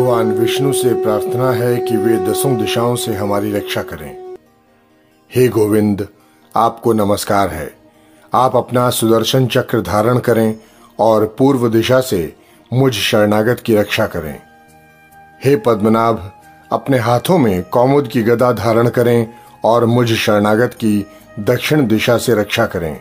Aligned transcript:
भगवान 0.00 0.32
विष्णु 0.32 0.72
से 0.72 1.02
प्रार्थना 1.02 1.52
है 1.52 1.76
कि 1.76 1.96
वे 1.96 2.16
दसों 2.16 2.56
दिशाओं 2.56 2.96
से 2.96 3.14
हमारी 3.14 3.52
रक्षा 3.52 3.82
करें। 3.82 4.36
हे 5.34 5.48
गोविंद, 5.48 6.08
आपको 6.56 6.92
नमस्कार 6.92 7.48
है। 7.48 7.74
आप 8.34 8.56
अपना 8.56 8.90
सुदर्शन 8.90 9.46
चक्र 9.46 9.80
धारण 9.80 10.18
करें 10.18 10.60
और 10.98 11.36
पूर्व 11.38 11.68
दिशा 11.68 12.00
से 12.00 12.36
मुझ 12.72 12.92
शरणागत 12.92 13.60
की 13.60 13.76
रक्षा 13.76 14.06
करें। 14.06 14.40
हे 15.44 15.56
पद्मनाभ, 15.56 16.30
अपने 16.72 16.98
हाथों 16.98 17.38
में 17.38 17.62
कौमुद 17.62 18.08
की 18.08 18.22
गदा 18.22 18.52
धारण 18.52 18.88
करें 18.88 19.34
और 19.64 19.84
मुझ 19.84 20.12
शरणागत 20.12 20.70
की 20.74 21.06
दक्षिण 21.40 21.86
दिशा 21.86 22.18
से 22.18 22.34
रक्षा 22.34 22.66
करें। 22.66 23.00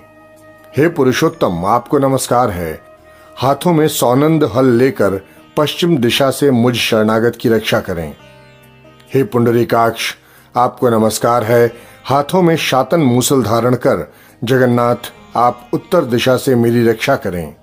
हे 0.77 0.89
पुरुषोत्तम, 0.89 1.65
आपको 1.65 1.99
नमस्कार 1.99 2.49
है। 2.49 2.81
हाथों 3.37 3.73
में 3.73 3.87
सौनंद 3.87 4.43
हल 4.43 4.65
लेकर 4.65 5.38
पश्चिम 5.57 5.97
दिशा 5.97 6.31
से 6.31 6.51
मुझ 6.51 6.75
शरणागत 6.75 7.37
की 7.41 7.49
रक्षा 7.49 7.79
करें। 7.79 8.15
हे 9.13 9.23
पुंडरीकाक्ष, 9.23 10.15
आपको 10.55 10.89
नमस्कार 10.89 11.43
है। 11.43 11.73
हाथों 12.05 12.41
में 12.41 12.55
शातन 12.55 12.99
मूसल 12.99 13.43
धारण 13.43 13.75
कर, 13.75 14.13
जगन्नाथ, 14.43 14.95
आप 15.35 15.69
उत्तर 15.73 16.05
दिशा 16.05 16.37
से 16.37 16.55
मेरी 16.55 16.87
रक्षा 16.87 17.15
करें। 17.15 17.55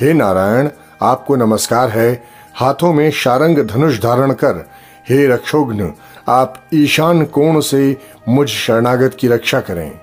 हे 0.00 0.12
नारायण, 0.12 0.68
आपको 1.02 1.36
नमस्कार 1.36 1.90
है। 1.90 2.24
हाथों 2.54 2.92
में 2.92 3.10
शारंग 3.10 3.58
धनुष 3.58 3.98
धारण 3.98 4.32
कर, 4.32 4.70
हे 5.08 5.26
रक्षोघ्न 5.26 5.92
आप 6.28 6.64
ईशान 6.74 7.24
कोण 7.24 7.60
से 7.60 7.96
मुझ 8.28 8.48
शरणागत 8.48 9.16
की 9.20 9.28
रक्षा 9.28 9.60
करें। 9.60 10.00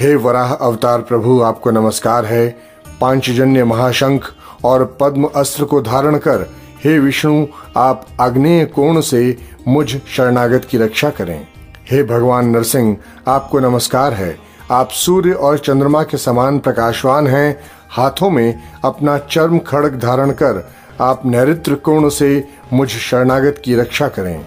हे 0.00 0.14
वराह 0.14 0.54
अवतार 0.54 1.00
प्रभु, 1.00 1.42
आपको 1.42 1.70
नमस्कार 1.70 2.24
है। 2.24 2.70
पांचजन्य 3.00 3.64
महाशंख 3.64 4.34
और 4.64 4.96
पद्म 5.00 5.28
अस्त्र 5.36 5.64
को 5.64 5.80
धारण 5.80 6.16
कर, 6.18 6.50
हे 6.84 6.98
विष्णु, 6.98 7.46
आप 7.76 8.06
आग्नेय 8.20 8.64
कोण 8.64 9.00
से 9.00 9.36
मुझ 9.68 9.88
शरणागत 9.88 10.66
की 10.70 10.78
रक्षा 10.78 11.10
करें। 11.10 11.46
हे 11.90 12.02
भगवान 12.02 12.46
नरसिंह, 12.46 12.96
आपको 13.28 13.58
नमस्कार 13.58 14.12
है। 14.12 14.38
आप 14.70 14.88
सूर्य 14.90 15.32
और 15.32 15.58
चंद्रमा 15.58 16.02
के 16.02 16.16
समान 16.16 16.58
प्रकाशवान 16.58 17.26
हैं। 17.26 17.60
हाथों 17.90 18.30
में 18.30 18.62
अपना 18.84 19.18
चर्म 19.18 19.58
खड़ग 19.58 20.00
धारण 20.00 20.30
कर, 20.30 20.70
आप 21.00 21.26
नैरित्र 21.26 21.74
कोण 21.74 22.08
से 22.08 22.48
मुझ 22.72 22.88
शरणागत 22.88 23.62
की 23.64 23.74
रक्षा 23.74 24.08
करें। 24.08 24.46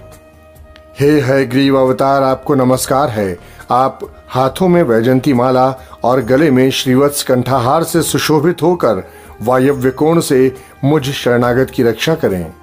हे 1.00 1.20
है 1.22 1.45
ग्रीव 1.45 1.80
अवतार, 1.80 2.23
आपको 2.23 2.55
नमस्कार 2.55 3.09
है। 3.09 3.38
आप 3.72 4.00
हाथों 4.30 4.67
में 4.67 4.83
वैजंती 4.83 5.33
माला 5.33 5.75
और 6.03 6.22
गले 6.22 6.52
में 6.52 6.72
श्रीवत्स 6.72 7.23
कंठाहार 7.23 7.83
से 7.83 8.02
सुशोभित 8.02 8.61
होकर 8.61 9.03
वायव्य 9.44 9.89
कोण 9.89 10.19
से 10.19 10.55
मुझ 10.83 11.11
शरणागत 11.11 11.67
की 11.69 11.83
रक्षा 11.83 12.16
करें। 12.16 12.53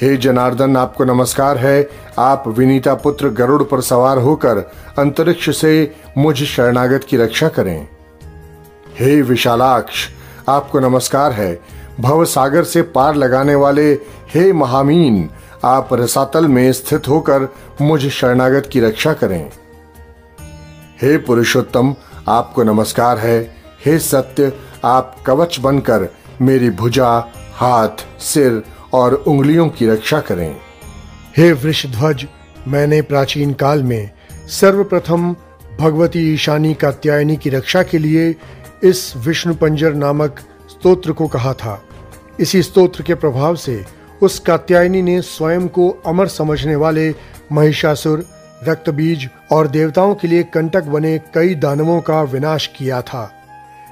हे 0.00 0.16
जनार्दन, 0.16 0.76
आपको 0.76 1.04
नमस्कार 1.04 1.58
है। 1.58 1.90
आप 2.18 2.44
विनीता 2.48 2.94
पुत्र 2.94 3.28
गरुड़ 3.28 3.62
पर 3.62 3.80
सवार 3.80 4.18
होकर 4.18 4.58
अंतरिक्ष 4.98 5.60
से 5.60 5.96
मुझ 6.18 6.36
शरणागत 6.36 7.00
की 7.08 7.16
रक्षा 7.16 7.48
करें। 7.48 7.88
हे 9.00 9.22
विशालाक्ष, 9.22 10.08
आपको 10.48 10.80
नमस्कार 10.80 11.32
है। 11.32 11.60
भव 12.00 12.24
सागर 12.24 12.64
से 12.64 12.82
पार 12.82 13.14
लगाने 13.14 13.54
वाले 13.54 13.92
हे 14.34 14.52
महामीन, 14.52 15.30
आप 15.64 15.88
रसातल 15.92 16.48
में 16.48 16.72
स्थित 16.72 17.08
होकर 17.08 17.48
मुझ 17.80 18.08
शरणागत 18.08 18.68
की 18.72 18.80
रक्षा 18.80 19.12
करें। 19.12 19.50
हे 21.02 21.18
पुरुषोत्तम, 21.18 21.94
आपको 22.28 22.62
नमस्कार 22.62 23.18
है। 23.18 23.54
हे 23.86 23.98
सत्य 23.98 24.52
आप 24.84 25.16
कवच 25.26 25.60
बनकर 25.60 26.08
मेरी 26.42 26.70
भुजा, 26.70 27.32
हाथ, 27.54 28.20
सिर 28.20 28.62
और 28.92 29.14
उंगलियों 29.14 29.68
की 29.68 29.86
रक्षा 29.86 30.20
करें। 30.20 30.56
हे 31.36 31.52
वृषध्वज, 31.52 32.26
मैंने 32.68 33.02
प्राचीन 33.02 33.52
काल 33.52 33.82
में 33.82 34.10
सर्वप्रथम 34.46 35.36
भगवती 35.80 36.34
ईशानी 36.34 36.74
कात्यायनी 36.74 37.36
की 37.36 37.50
रक्षा 37.50 37.82
के 37.82 37.98
लिए 37.98 38.36
इस 38.84 39.16
विष्णु 39.16 39.54
पंजर 39.54 39.94
नामक 39.94 40.40
स्तोत्र 40.70 41.12
को 41.12 41.26
कहा 41.26 41.52
था। 41.52 41.82
इसी 42.40 42.62
स्तोत्र 42.62 43.02
के 43.02 43.14
प्रभाव 43.14 43.56
से 43.56 43.84
उस 44.22 44.38
कात्यायनी 44.38 45.02
ने 45.02 45.22
स्वयं 45.22 45.68
को 45.68 46.02
अमर 46.06 46.26
समझने 46.26 46.76
वाले 46.76 47.14
महिषासुर, 47.52 48.24
रक्तबीज 48.68 49.28
और 49.52 49.66
देवताओं 49.66 50.14
के 50.14 50.28
लिए 50.28 50.42
कंटक 50.42 50.84
बने 50.84 51.18
कई 51.18 51.54
दानवों 51.54 52.00
का 52.00 52.22
विनाश 52.22 52.66
किया 52.66 53.02
था। 53.02 53.37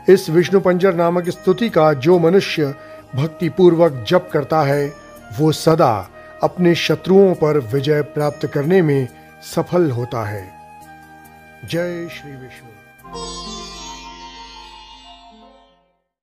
इस 0.09 0.31
विष्णु 0.31 0.61
पंजर 0.61 0.95
नामक 0.95 1.29
स्तुति 1.29 1.69
का 1.69 1.93
जो 1.93 2.19
मनुष्य 2.19 2.75
भक्ति 3.15 3.49
पूर्वक 3.49 4.05
जप 4.09 4.31
करता 4.33 4.63
है, 4.63 4.95
वो 5.39 5.53
सदा 5.53 6.11
अपने 6.43 6.75
शत्रुओं 6.75 7.35
पर 7.35 7.59
विजय 7.59 8.03
प्राप्त 8.03 8.47
करने 8.47 8.83
में 8.83 9.09
सफल 9.55 9.91
होता 9.91 10.25
है। 10.25 10.53
जय 11.65 12.09
श्री 12.09 12.33
विष्णु। 12.33 13.76